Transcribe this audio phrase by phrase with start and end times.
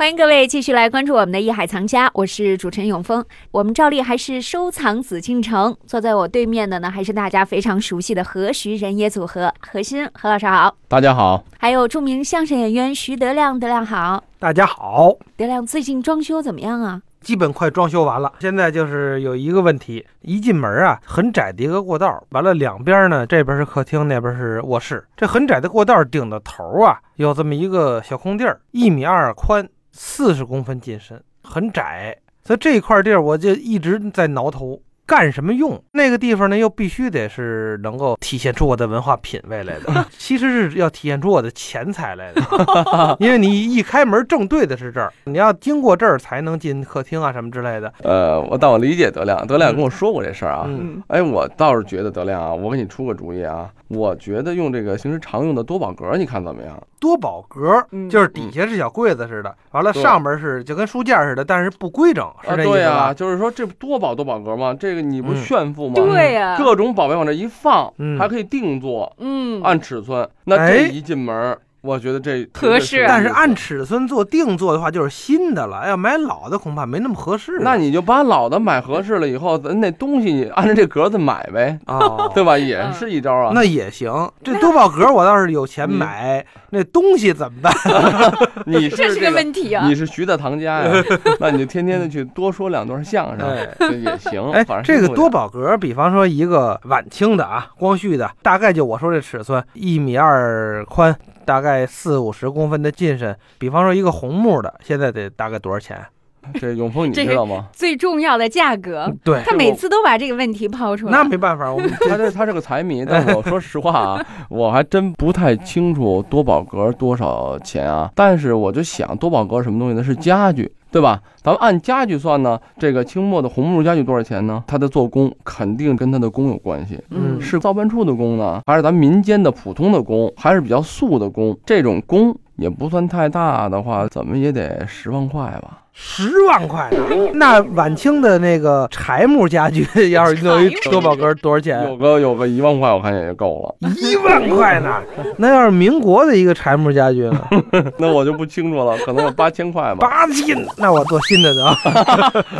[0.00, 3.22] 欢迎各位继续来关注我们的《艺海藏家》，我是主持人永峰。
[3.50, 11.44] 我们照例还是收藏紫禁城，坐在我对面的呢，还是大家非常熟悉的何徐人也组合，何新何老师好，大家好。
[11.58, 15.14] 还有著名相声演员徐德亮，德亮好，大家好。
[15.36, 17.02] 德亮最近装修怎么样啊？
[17.20, 29.68] 基本快装修完了，现在就是有一个问题，一进门啊，很窄的一个过道，完了两边呢，这边是客厅，那边是卧室，这很窄的过道顶的头啊，有这么一个小空地儿，一米二宽。
[30.02, 34.80] 四十公分进深，很窄，所以这块地儿我就一直在挠头。
[35.04, 35.82] 干什么用？
[35.92, 42.40] 那个地方呢，又必须得是能够体现出我的文化品位来的， 其实是要体现出我的钱财来的。
[43.20, 47.92] 因为你一开门正对的是这儿，你要经过这儿才能进客厅啊什么之类的。
[48.04, 50.64] 呃，我但我理解德亮，德亮跟我说过这事儿啊。
[50.66, 51.02] 嗯。
[51.08, 56.82] 哎，我倒是觉得德亮啊，我给你出个主意啊，我觉得用这个平时常用的多宝格，你看怎么样？
[56.98, 63.12] 多宝格就是底下是小柜子似的，完了上面是就跟书架似的，但是不规整，是这意思吧？
[63.12, 65.00] 就是说这多宝多宝格嘛，这个。
[65.10, 65.94] 你不炫富吗？
[65.94, 70.28] 对呀，各种宝贝往这一放，还可以定做，嗯，按尺寸。
[70.44, 71.58] 那这一进门。
[71.82, 75.88] 我觉得这合适，但是按尺寸做定做的话，就是新的了。
[75.88, 77.58] 要买老的，恐怕没那么合适。
[77.60, 82.58] 那你就把老的买合适了以后，咱那东西你按照这格子买呗，啊，对吧？
[82.58, 83.52] 也是一招啊。
[83.54, 84.12] 那也行。
[84.44, 87.72] 这多宝格我倒是有钱买，那东西怎么办？
[88.66, 89.86] 你这是个问题啊。
[89.86, 91.02] 你是徐大堂家呀？
[91.40, 94.50] 那你就天天的去多说两段相声，这也行。
[94.52, 101.16] 哎，这个多宝格，比方说一个晚清的啊，光绪的，大概就我说这尺寸，一米二宽。
[101.44, 106.06] 大概四五十公分的进深，比方说一个红木的，现在得大概多少钱？
[106.60, 107.66] 这永丰你知道吗？
[107.72, 111.12] 最重要的价格，对，他每次都把这个问题抛出来。
[111.12, 118.10] 那没办法，我他这他是个财迷，但是我说实话啊， 我还真不太清楚多宝格多少钱啊。
[118.14, 120.02] 但是我就想，多宝格什么东西呢？
[120.02, 120.72] 是家具。
[120.92, 121.20] 对吧？
[121.40, 124.64] 咱们按家具算呢，这个清末的红木家具多少钱呢？
[124.66, 127.00] 它的做工肯定跟它的工有关系。
[127.10, 131.56] 嗯，是造办处的工呢，还是咱民间的普通的工，还是比较素的工？
[131.64, 135.78] 这种工也不算太大的话，怎么也得十万块吧。
[135.92, 136.98] 十万块呢？
[137.34, 141.82] 那晚清的那个柴木家具， 要是弄一多宝格多少钱？
[141.84, 143.90] 有个有个一万块，我看也就够了。
[143.96, 145.02] 一万块呢？
[145.36, 147.40] 那要是民国的一个柴木家具呢？
[147.98, 149.98] 那我就不清楚了，可能有八千块吧。
[150.00, 150.56] 八千？
[150.78, 151.74] 那我做新的得。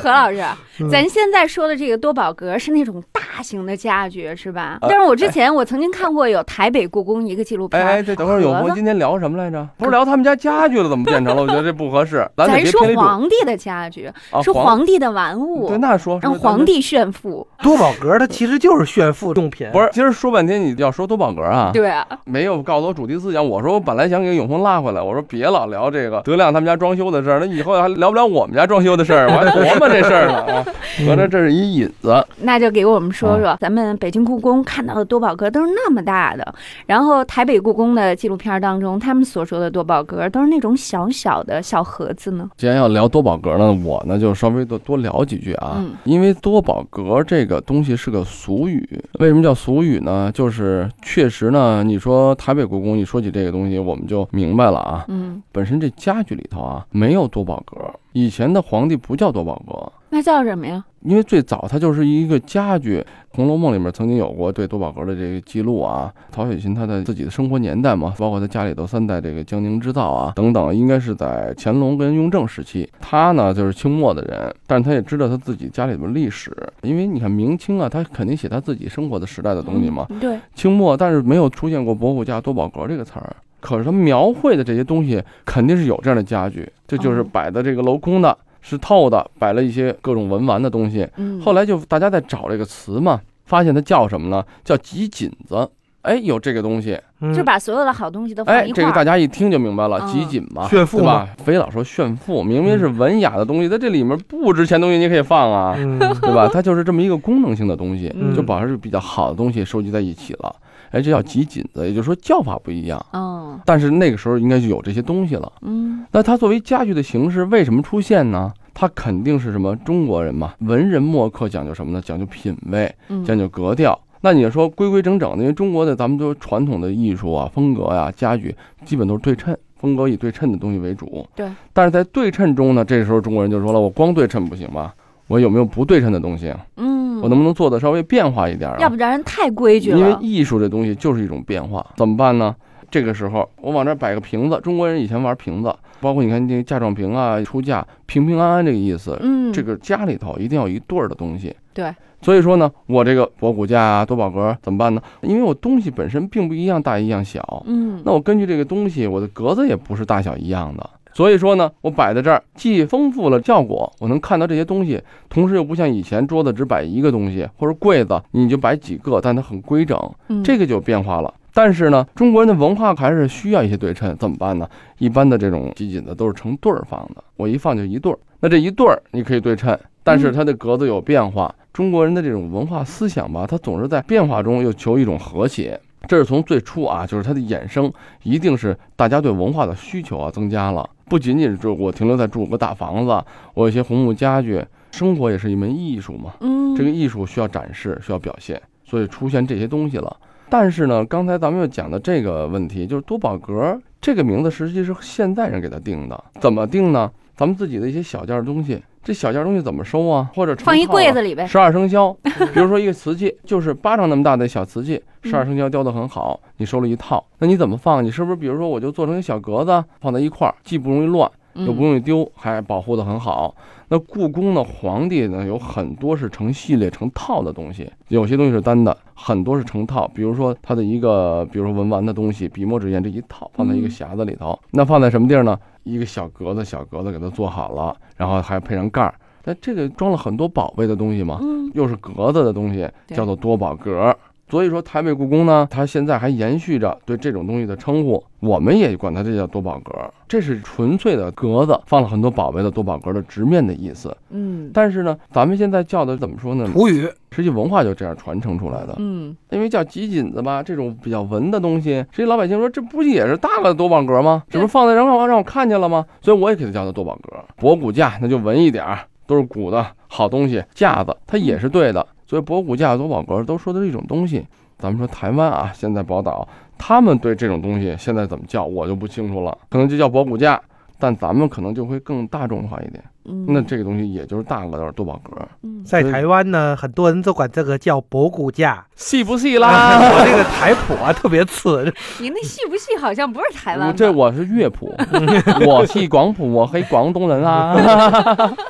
[0.03, 0.43] 何老师，
[0.91, 4.79] 咱现在说的这个多宝格是那种大型的家具，是吧？
[4.83, 7.81] 但是我之前我曾经看过有台北故宫一个纪录片。
[7.83, 9.67] 哎，这等会儿永福今天聊什么来着？
[9.79, 11.43] 不是聊他们家家具了，怎么变成了？
[11.43, 12.29] 我觉得这不合适。
[12.37, 12.87] 咱说
[13.21, 14.11] 皇帝的家具，
[14.43, 15.69] 是皇帝的玩物。
[15.69, 17.47] 对，那说让皇帝炫富。
[17.63, 19.69] 多宝格它其实就是炫富 用品。
[19.73, 21.71] 不是，今儿说半天你要说多宝格啊？
[21.75, 23.47] 对啊，没有告诉我主题思想。
[23.47, 30.65] 我说我本来想给永峰拉回来，我说别老聊这个德亮他们家装修的事儿，那以后还聊不了我们家装修的事儿，我还 琢磨这事儿呢啊。
[31.07, 32.27] 合着这是一引子。
[32.39, 36.55] 那就给我们说说，咱们北京故宫看到的多宝格都是那么大的，
[36.87, 42.49] 然后台北故宫的纪录片当中，他们所说的多宝格都是那种小小的小盒子呢。
[42.57, 45.77] 既然要聊多宝格呢，我呢就稍微多多聊几句啊。
[45.79, 45.91] 嗯。
[46.05, 48.89] 因为多宝格这个东西是个俗语，
[49.19, 50.31] 为什么叫俗语呢？
[50.33, 55.05] 就是确实呢，你说台北故宫，一说起这个东西，我们就明白了啊。
[55.09, 55.43] 嗯。
[55.53, 57.77] 本身这家具里头啊，没有多宝格。
[58.13, 60.85] 以前的皇帝不叫多宝格，那叫什么呀？
[61.03, 62.99] 因为最早它就是一个家具，
[63.31, 66.13] 《红楼梦》里面曾经有过对多宝格的这个记录啊。
[66.31, 72.87] 曹雪芹他的自己的生活年代嘛，包括他家里头三代这个江宁织造啊等等，应该是在乾隆跟雍正时期。
[73.01, 80.07] 他呢就是清末的人，但是他也知道他自己家里边历史，因为你看明清啊，他肯定写他自己生活的时代的东西嘛。
[80.21, 83.37] 对，清末，但是没有出现过伯父家多宝格这个词儿。
[83.61, 91.09] 可是他描绘的这些东西肯定是有这样的家具，这就是摆的这个镂空的，是透的，摆了一些各种文玩的东西。
[91.43, 94.45] 后来就大家在找这个词嘛，发现它叫什么呢？
[94.65, 95.69] 叫集锦子。
[96.03, 96.99] 哎，有这个东西，
[97.37, 98.69] 就把所有的好东西都放一块。
[98.71, 101.29] 哎，这个大家一听就明白了，集锦嘛，炫富吧？
[101.45, 106.49] 非老说炫富，明明是文雅的东西，在这里面不值钱东西你可以放啊，对吧？
[106.51, 110.57] 它就是这么一个功能性的东西，就把这比较好的东西收集在一起了。
[110.91, 113.05] 哎，这叫集锦子，也就是说叫法不一样。
[113.13, 115.53] 哦，但是那个时候应该就有这些东西了。
[115.63, 118.53] 嗯，那它作为家具的形式为什么出现呢？
[118.75, 122.03] 它肯定是什么中国人嘛，文人墨客讲究什么呢？
[122.05, 122.93] 讲究品味，
[123.25, 123.99] 讲究格调。
[124.23, 128.55] 那你说规规整整的，因为中国的咱们都传统的艺术啊、风格呀、家具
[128.85, 129.57] 基本都是对称。
[129.77, 131.27] 风格以对称的东西为主。
[131.35, 131.51] 对。
[131.73, 134.95] 但是在对称中呢，这时候中国人就说了，我光对称不行吧？
[135.27, 136.53] 我有没有不对称的东西？
[136.77, 138.77] 嗯，我能不能做的稍微变化一点啊？
[138.81, 139.99] 要不然人太规矩了。
[139.99, 142.55] 因为艺术这东西就是一种变化，怎么办呢？
[142.91, 149.17] 这个时候我往这摆个瓶子，中国人以前玩瓶子，包括你看这个嫁妆瓶啊，出嫁平平安安这个意思。
[149.23, 151.55] 嗯，这个家里头一定要有一对儿的东西。
[151.73, 151.95] 对。
[152.23, 155.01] 所以说呢，我这个博古架啊、多宝格怎么办呢？
[155.23, 160.91] 因为我东西本身并不一样大一样小，嗯，那我根据这个东西，我的格子也不是大小一样的。
[161.13, 169.99] 所以说呢，我摆在这儿既丰富了效果，我能看到这些东西，同时又不像以前桌子只摆一个东西，或者柜子你就摆几个，但它很规整，
[170.45, 171.35] 这个就变化了。
[171.53, 174.69] 但是呢，中国人的文化还是需要一些对称，怎么办呢？
[174.99, 181.53] 一般的这种集锦的都是成对儿放的，我一放就一对儿，那这一对儿你可以对称，但是它的格子有变化。
[181.73, 185.81] 中国人的这种文化思想吧，它总是在变化中又求一种和谐。
[186.09, 187.93] 这是从最初啊，就是它的衍生，
[188.23, 193.11] 一定是大家对文化的需求啊增加了，不仅仅是我停留在住个大房子，
[193.55, 196.35] 我有一些红木家具，生活也是一门艺术嘛。
[196.39, 200.17] 嗯，这个艺术需要展示，需要表现，所以出现这些东西了。
[200.49, 207.11] 但是呢，刚才咱们又讲的这个问题，就是多宝格这个名字实际是现在人给他定的，怎么定呢？
[207.37, 208.81] 咱们自己的一些小件东西。
[209.03, 210.31] 这小件东西怎么收啊？
[210.35, 211.47] 或者放一柜子里呗。
[211.47, 212.13] 十二生肖，
[212.53, 218.05] 比如说一个瓷器，就是巴掌那么大的小瓷器，十二生肖雕的很好，你收了一套，那你怎么放？
[218.05, 221.31] 你是不是比如说我就做成一个小格子放在一块儿，既不容易乱，
[221.67, 223.55] 又不容易丢，还保护得很好。
[223.89, 230.07] 那故宫的皇帝呢，有很多是成系列、成套的东西，有些东西是单的，很多是成套。
[230.15, 235.59] 比如说他的一个，比如说文玩的东西，笔墨纸砚这一套放在一个匣子里头，那放在什么地儿呢？
[235.83, 239.15] 一个小格子，小格子给它做好了，然后还配上盖儿。
[239.45, 244.15] 那这个装了很多宝贝的东西嘛，嗯，又是格子的东西，叫做多宝格。
[244.51, 249.93] 所以说台北故宫呢，它现在还延续着对这种东西的称呼，我们也管它这叫多宝格。
[250.27, 254.15] 这是纯粹的格子，放了很多宝贝的多宝格的直面的意思。
[254.31, 256.69] 嗯，但是呢，咱们现在叫的怎么说呢？
[256.73, 258.95] 土语，实际文化就这样传承出来的。
[258.99, 264.43] 嗯，因为叫集锦子吧，这种比较文的东西，实际老百姓说这不也是大个的多宝格吗？
[264.51, 266.05] 这不放在让让让我看见了吗？
[266.21, 267.37] 所以我也给它叫做多宝格。
[267.57, 272.05] 博古架那就文一点儿，都是古的好东西，架子它也是对的。
[272.31, 274.47] 所以博古架、多宝格都说的是一种东西。
[274.79, 276.47] 咱们说台湾啊，现在宝岛，
[276.79, 280.63] 他们对这种东西现在怎么叫，我就不清楚了，可能就叫博古架，
[280.97, 283.03] 但咱们可能就会更大众化一点。
[283.25, 288.85] 嗯，那这个东西也就是大个的多宝格，嗯，在台湾呢，很多人都管这个叫博古架。
[288.97, 289.99] 细不细啦？
[289.99, 291.85] 我这个台谱啊特别次，
[292.19, 293.95] 您那细不细好像不是台湾吧？
[293.97, 294.95] 这我是乐谱，
[295.67, 297.75] 我系广谱，我黑广东人啊。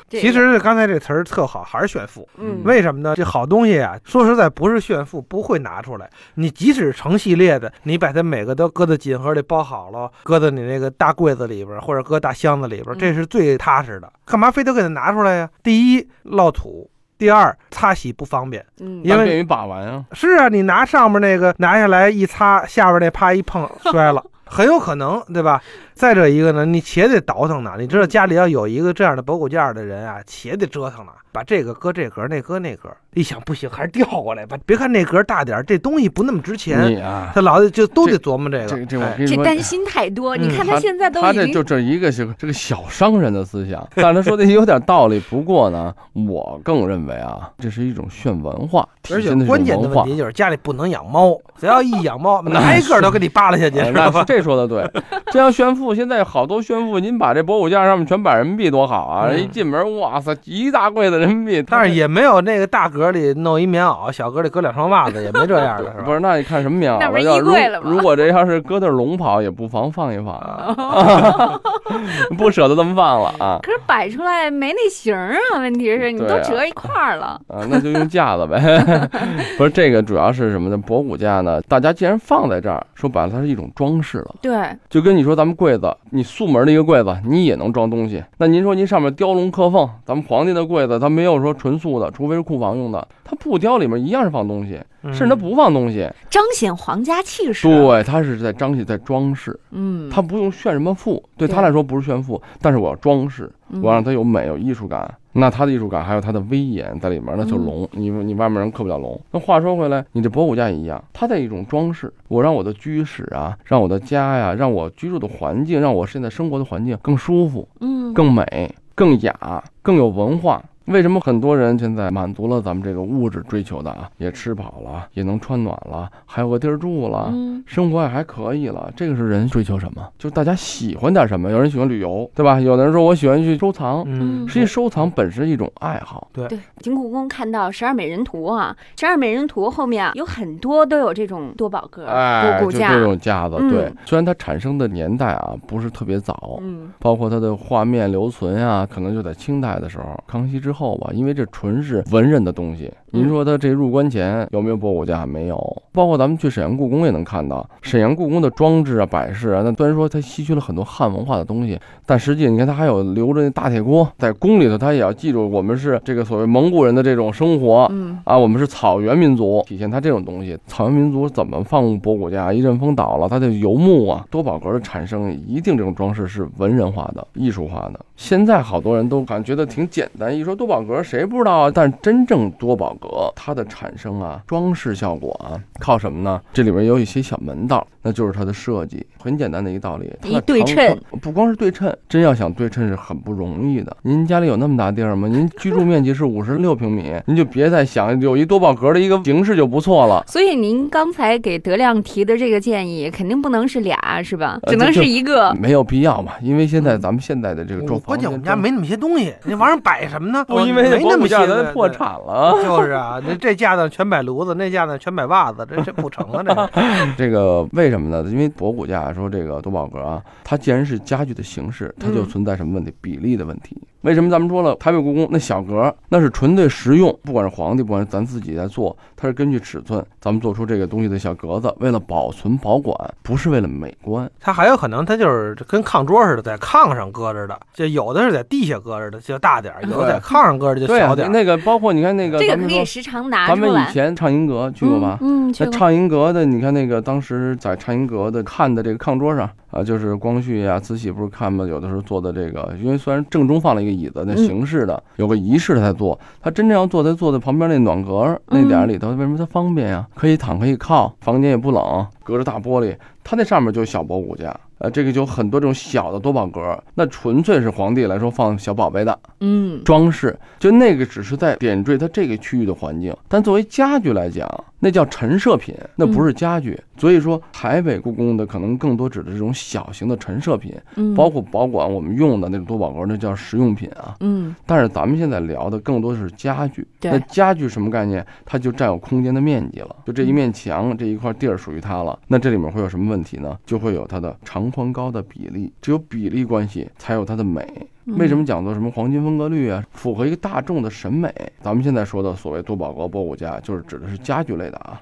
[0.08, 2.29] 这个其实刚才这词儿特好，还是炫富。
[2.38, 3.14] 嗯，为什么呢？
[3.17, 6.08] 这好东西啊，说实在不是炫富，不会拿出来。
[6.35, 14.11] 你即使成系列的，你把它每个都搁在锦盒里包好了，搁在你那个大柜子里边，或者搁大箱子里边，嗯这是最踏实的。
[14.25, 15.50] 干嘛非得给它拿出来呀？
[15.62, 16.88] 第一，落土；
[17.19, 18.64] 第二，擦洗不方便。
[18.81, 20.04] 嗯，因为便于把玩啊。
[20.12, 25.62] 是啊，你拿上面那个拿下来一擦，下边那啪一碰 摔了，很有可能，对吧？
[26.00, 27.73] 再者一个呢，你且得倒腾呢。
[27.79, 32.88] 你知道家里要有一个这样的博古架的人啊，且得折腾呢，把这个搁这格，那搁那格。
[33.12, 34.56] 一想不行，还是调过来吧。
[34.64, 38.67] 别看那格大点儿，这东西不那么值钱，你啊，他老就都得琢磨这个。
[38.67, 40.37] 这这我哎跟你说，这担心太多。
[40.37, 45.21] 你嗯看他现在都他已经这就这一个是这个小商人的思想，但是他说的有点道理。
[45.28, 50.04] 不过呢，我更认为啊，这是一种炫文化，而且关键的问。
[50.07, 53.78] 题就是家里不能养猫， 只要一养猫，哪一个都给你扒拉下去，
[54.25, 54.88] 这说的对，
[55.33, 59.28] 这样炫富，现在好多炫富，您把这博物架上面全摆人民币多好啊！
[59.30, 61.64] 嗯一进门，哇塞，一大柜子人民币。
[61.68, 66.04] 但是也没有那个大格里弄一棉袄，小格里搁两双袜子，也没这样的， 是吧？
[66.04, 67.00] 不是，那你看什么棉袄了？
[67.02, 71.61] 那不是要如衣柜了吗如果这要是搁对龙袍，也不妨放一放，啊
[72.37, 73.59] 不舍得这么放了啊。
[73.62, 77.40] 可是摆出来没那型儿啊，问题是你都折一块儿了。
[77.49, 78.61] 啊，那就用架子呗。
[79.56, 80.76] 不是这个，主要是什么呢？
[80.76, 81.61] 博古架呢？
[81.62, 84.35] 大家既然放在这儿，说白了，它是一种装饰了。
[84.42, 84.52] 对，
[84.88, 88.23] 就跟你说，咱们柜子，你素门的一个柜子，你也能装东西。
[88.39, 96.09] 那您说您上面雕龙刻凤，咱们皇帝的柜子，它没有说纯素的，除非是库房用的，它不雕里面一样是放东西，嗯甚至它不放东西。
[96.29, 105.12] 彰显皇家气势。，对，它是在彰显，在装饰，嗯，它不用炫什么富，对对他来说不是炫富，但是我要装饰，嗯我让它有美有艺术感。
[105.33, 109.21] 那它的艺术感还有它的威严在里面，那就嗯龙，你你外面人刻不了龙。
[109.31, 120.61] 那话说回来，你这博古架也一样，它在一种装饰，我让我的居室啊，让我的家呀，让我居住的环境，让我现在生活的环境更舒服、嗯，更美、更雅、更有文化。
[120.90, 130.09] 为什么很多人现在满足了咱们这个物质追求的啊，也吃饱了，也能穿暖了，还有个地儿住了，嗯生活也还可以了，这个是人追求什么？
[130.18, 131.49] 就是大家喜欢点什么。
[131.50, 132.59] 有人喜欢旅游，对吧？
[132.59, 136.28] 有的人说我喜欢去收藏，嗯，实际收藏本身是一种爱好。
[136.32, 152.92] 对，进故宫看到十二美人图啊，十二美人图后面啊有很多都有这种多宝格、哎，波骨架就这，种架子，嗯对，虽然它产生的年代啊不是特别早，嗯包括它的画面留存啊，可能就在清代的时候，康熙之后吧，因为这纯是文人的东西。
[153.12, 155.26] 您说他这入关前有没有博物架？
[155.26, 155.82] 没有。
[155.92, 167.88] 包括咱们去沈阳故宫也能看到，沈阳故宫的装置啊、摆饰啊，那虽然说它吸取了很多汉文化的东西，但实际你看它还有留着那大铁锅，在宫里头，它也要记住我们是这个所谓蒙古人的这种生活。
[167.90, 170.56] 嗯啊，我们是草原民族，体现它这种东西。
[170.68, 172.52] 草原民族怎么放博古架？
[172.52, 177.99] 一阵风倒了，它的游牧啊，多宝格的产生，一定这种装饰是文人化的、艺术化的。
[178.21, 181.73] 现在好多人都感觉得挺简单，一说多宝格谁不知道啊？
[181.75, 186.39] 但真正多宝格它的产生啊，装饰效果啊，靠什么呢？
[186.53, 189.04] 这里边有一些小门道，那就是它的设计。
[189.23, 193.97] 很简单的一个道理，它对称，不光是对称，真要想对称是很不容易的。
[194.02, 195.28] 您家里有那么大地儿吗？
[195.28, 200.25] 您居住面积是五十六平米，您就别再想有一多宝格的一个形式就不错了。
[200.26, 204.59] 所以您刚才给德亮提的这个建议，肯定不能是俩，是吧？
[204.62, 205.54] 呃只能是一个。
[205.54, 210.45] 没有必要嘛，因为现在咱们现在的这个装关键我们家没那么些东西，那玩意儿摆什么呢？
[210.47, 212.57] 不因为没那么些博物架咱破产了。
[212.62, 216.42] 就是啊，这这架子全摆炉子，那架子全摆袜子，这这不成啊！
[216.42, 216.69] 这个
[217.19, 218.28] 这个为什么呢？
[218.30, 222.92] 因为博古架说这个多宝格啊，它既然是家具的形式，它就嗯存在什么问题？
[223.00, 223.76] 比例的问题。
[224.02, 234.30] 为什么咱们说了台北故宫那小格，那是纯粹实用，不管是皇帝，不管是咱自己在做，它是根据尺寸，咱们做出这个东西的小格子，为了保存保管，不是为了美观。
[234.40, 241.30] 它还有可能，它就是跟炕桌似的，在炕上搁着的，就有的是在地下搁着的，就大点儿；有的在炕上搁着就小，点儿。
[241.30, 243.90] 那个包括你看那个，这个咱们说可以时常拿咱们以。
[243.90, 245.19] 前畅音阁去过吧？
[245.21, 251.66] 嗯，畅音阁的，你看那个当时在畅音阁的看的这个炕桌上啊，就是光绪呀、慈禧不是看吗？
[251.66, 260.06] 有的时候做的这个，因为虽然正中放了一个椅子，那嗯形式的、有个仪式他才做，他真正要坐，他坐在旁边那暖阁那点儿里头，为什么他方便呀？
[260.14, 264.54] 可以躺可以靠，房间也不冷，隔着大玻璃，他那上面就是小博物架。
[264.80, 276.78] 呃，这个就很多这种小的多宝格，那纯粹是皇帝来说放小宝贝的，嗯，装饰，就那个只是在点缀它这个区域的环境，但作为家具来讲，那叫陈设品，那不是家具。
[276.96, 284.16] 所以说，台北故宫的可能更多指的这种小型的陈设品，嗯包括保管我们用的那种多宝格，那叫实用品啊。
[284.20, 288.26] 嗯但是咱们现在聊的更多是家具，对那家具什么概念？
[288.44, 292.18] 它就占有空间的面积了，就这一面墙这一块地儿属于它了。
[292.26, 293.58] 那这里面会有什么问题呢？
[293.66, 297.67] 就会有它的长宽高的比例，只有比例关系才有它的美。
[298.07, 299.85] 嗯为什么讲做什么黄金分割率啊？
[299.93, 301.33] 符合一个大众的审美。
[301.62, 305.00] 咱们现在说的所谓多宝格博古架，就是指的是家具类的啊。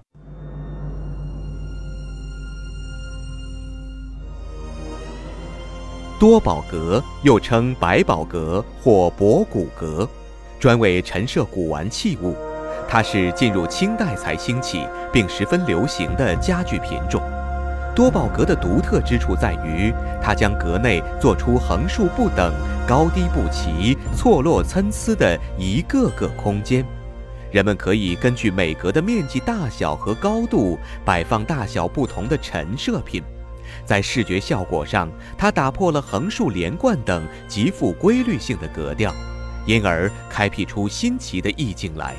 [6.18, 10.06] 多宝格又称百宝格或博古格，
[10.58, 12.34] 专为陈设古玩器物。
[12.88, 17.22] 它是进入清代才兴起并十分流行的家具品种。
[17.94, 19.92] 多宝格的独特之处在于，
[20.22, 22.52] 它将阁内做出横竖不等、
[22.86, 26.84] 高低不齐、错落参差的一个个空间。
[27.50, 33.22] 人们可以根据每格的面积大小和高度，摆放大小不同的陈设品。
[33.84, 39.12] 在视觉效果上，它打破了横竖连贯等极富规律性的格调，
[39.66, 42.14] 因而开辟出新奇的意境来。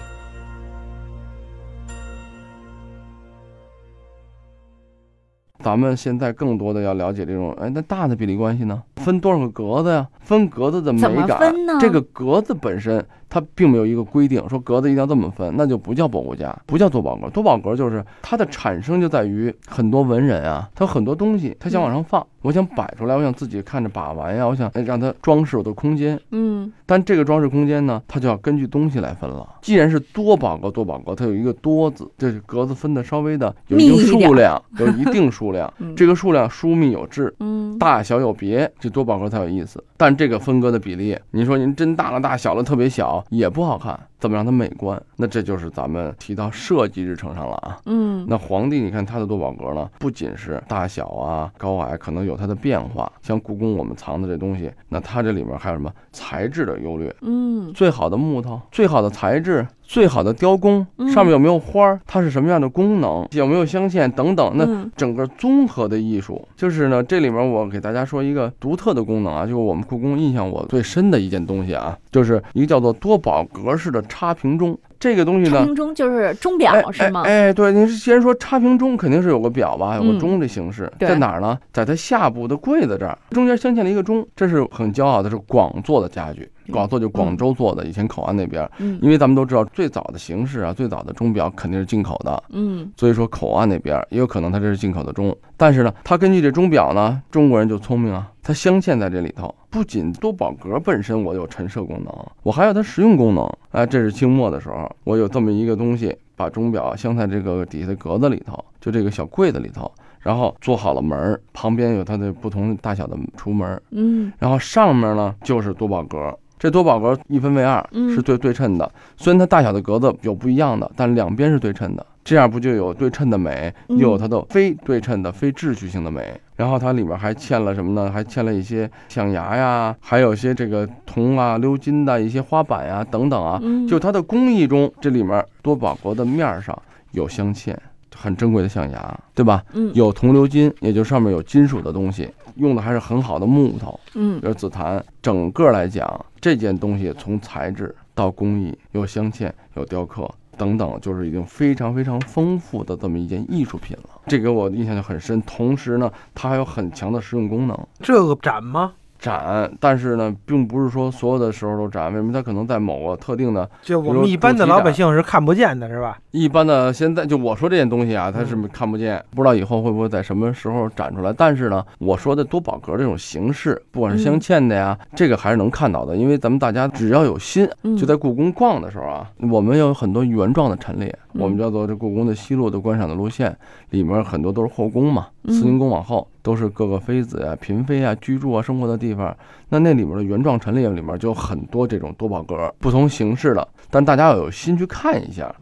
[5.62, 8.82] 咱们现在更多的要了解这种，哎，那大的比例关系呢？
[8.96, 10.08] 分多少个格子呀？
[10.22, 17.30] 分格子的美感，这个格子本身它并没有一个规定，说格子一定要这么分，那就不叫博物架，不叫多宝格。
[17.30, 26.20] 多宝格就是它的产生就在于很多文人啊，他有很多东西他想往上放，我想摆出来，我想自己看着把玩呀，我想哎让它装饰我的空间。
[26.32, 29.48] 嗯但这个装饰空间呢，它就要根据东西来分了。
[29.62, 37.34] 既然是多宝格，多宝格它有一个多字，这是格子分的稍微的有一定数量， 有一定数量 嗯，这个数量疏密有致。
[37.40, 39.84] 嗯，大小有别，这多宝格才有意思。
[39.98, 44.00] 但这个分割的比例，你说您真大了大，小了特别小，也不好看。
[44.20, 45.02] 怎么让它美观？
[45.16, 47.80] 那这就是咱们提到设计日程上了啊。
[47.86, 53.10] 嗯那皇帝，你看他的多宝格呢，不仅是大小啊、高矮，可能有它的变化。
[53.22, 57.16] 像故宫我们藏的这东西，那它这里面还有什么材质的优劣？
[57.22, 74.78] 嗯最好的木头、最好的材质、最好的雕工，嗯上面有没有花儿，它是什么样的功能，有没有镶嵌等等，那嗯整个综合的艺术，就是呢，这里面我给大家说一个独特的功能啊，就是我们故宫印象我最深的一件东西啊，就是一个叫做多宝格式的插屏钟。
[75.00, 77.24] 这个东西呢，插屏钟就是钟表哎是吗？
[77.26, 81.58] 哎哎，对，您是既然说插屏钟，肯定是有个表吧，有嗯个钟的形式，对在哪儿呢？
[81.74, 86.48] 在它下部的柜子这儿，中间镶嵌了一个钟，这是很骄傲的，是广做的家具。
[86.72, 103.50] 广做就广州做的，以前口岸那边，嗯因为咱们都知道最早的形式啊，最早的钟表肯定是进口的，嗯所以说口岸那边也有可能它这是进口的钟，但是呢，它根据这钟表呢，中国人就聪明啊，它镶嵌在这里头，不仅多宝格本身我有陈设功能，我还有它实用功能。
[103.72, 116.36] 哎，这是清末的时候，我有这么一个东西，把钟表镶在这个底下的格子里头，就这个小柜子里头，然后做好了门儿，旁边有它的不同大小的橱门儿，嗯然后上面呢就是多宝格。
[116.60, 118.92] 这多宝格一分为二，嗯是对对称的。
[119.16, 126.40] 虽然它大小的格子有不一样的，但两边是对称的，这样不就有对称的美，嗯又有它的非对称的、非秩序性的美。
[126.58, 128.12] 然后它里面还嵌了什么呢？
[128.12, 133.58] 还嵌了一些象牙呀，还有一些这个铜啊、鎏金的一些花板呀等等啊。
[133.64, 136.78] 嗯，就它的工艺中，这里面多宝格的面儿上
[137.12, 137.74] 有镶嵌，
[138.14, 139.64] 很珍贵的象牙，对吧？
[139.72, 143.98] 嗯有铜鎏金，也就上面有金属的东西，用的还是很好的木头。
[144.16, 154.10] 嗯比如紫檀，整个来讲，这件东西从材质到工艺，有镶嵌，有雕刻等等，就是已经非常非常丰富的这么一件艺术品了。
[154.28, 155.42] 这给我印象就很深。
[155.44, 157.88] 同时呢，它还有很强的实用功能。
[158.02, 158.94] 这个展吗？
[159.20, 162.32] 展，但是呢，并不是说所有的时候都展，为什么？
[162.32, 166.18] 它可能在某个特定的就我们一般的老百姓是看不见的，是吧？
[166.32, 171.34] 一般的现在就我说这件东西啊，它是嗯看不见，不知道以后会不会在什么时候展出来。
[171.34, 176.16] 但是呢，我说的多宝格这种形式，不管是镶嵌的呀，这个还是能看到的。
[176.16, 183.56] 因为咱们大家只要有心，嗯就在故宫逛的时候啊，我们有很多原状的陈列，嗯我们叫做这故宫的西路的观赏的路线，
[183.92, 189.36] 里面很多都是后宫嘛，嗯慈宁宫往后都是各个妃子啊、嫔妃啊居住啊生活的地方。
[189.70, 195.54] 那那里面的原状陈列里面就有很多这种多宝格，不同形式的，但大家要有心去看一下。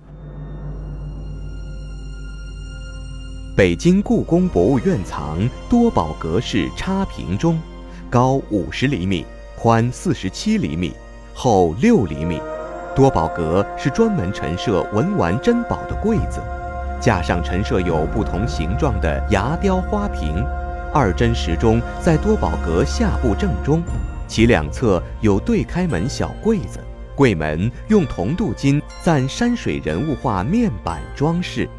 [3.55, 5.37] 北京故宫博物院藏
[5.69, 7.59] 多宝格式插屏钟，
[8.09, 9.25] 高五十厘米，
[9.57, 10.93] 宽四十七厘米，
[11.33, 12.39] 厚六厘米。
[12.97, 16.41] 多宝阁是专门陈设文玩珍宝的柜子，
[16.99, 20.43] 架上陈设有不同形状的牙雕花瓶。
[20.91, 23.83] 二珍石钟在多宝阁下部正中，
[24.27, 26.79] 其两侧有对开门小柜子，
[27.15, 31.69] 柜门用铜镀金蘸山水人物画面板装饰。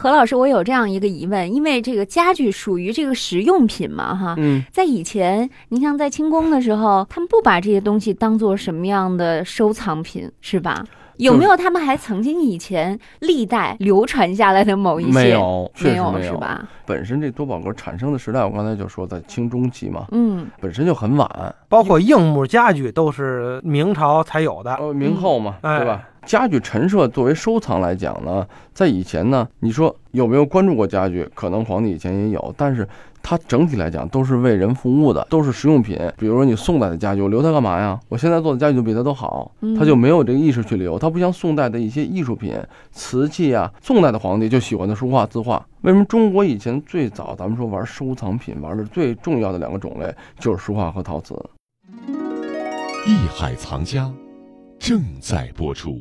[0.00, 10.82] 何老师，我有这样一个疑问，因为这个家具属于这个实用品嘛，哈，嗯，在以前，您像在清宫的时候，他们不把这些东西当做什么样的收藏品，是吧？
[11.18, 15.10] 有没有他们还曾经以前历代流传下来的某一些？
[15.12, 16.32] 没有，确没有实没有。
[16.32, 16.66] 是吧？
[16.86, 24.76] 本身这多宝格产生的时代，我刚才就说在清中期嘛，嗯本身就很晚，包括硬木家具都是明朝才有的。
[24.76, 26.08] 呃，明后嘛，哎对吧？
[26.30, 31.28] 家具陈设作为收藏来讲呢，在以前呢，你说有没有关注过家具？
[31.34, 32.88] 可能皇帝以前也有，但是
[33.20, 35.98] 它整体来讲都是为人服务的，都是实用品。
[36.16, 37.98] 比如说你宋代的家具，我留它干嘛呀？
[38.08, 40.96] 我现在做的家具就比它都好，嗯它就没有这个意识去留。
[40.96, 42.56] 它不像宋代的一些艺术品、
[42.92, 45.66] 瓷器啊，宋代的皇帝就喜欢的书画、字画。
[45.80, 51.34] 为什么中国以前最早咱们说玩收藏品玩的最重要的两个种类就是书画和陶瓷？
[53.04, 54.08] 艺海藏家
[54.78, 56.00] 正在播出。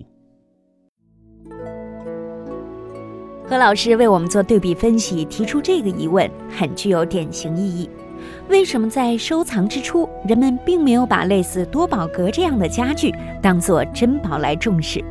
[3.49, 7.89] 何老师为我们做对比分析，提出这个疑问很具有典型意义：
[8.47, 15.03] 为什么在收藏之初，人们并没有把类似多宝格这样的家具当做珍宝来重视？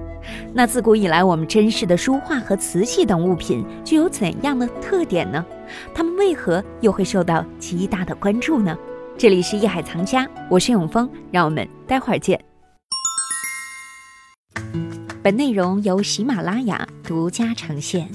[0.55, 5.45] 那自古以来，我们珍视的书画和瓷器等物品具有怎样的特点呢？
[5.93, 8.79] 它们为何又会受到极大的关注呢？
[9.17, 12.41] 这里是艺海藏家，我是永峰，让我们待会儿见。
[15.25, 18.09] 本内容由喜马拉雅独家呈现。